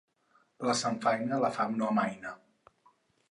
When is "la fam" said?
1.45-1.77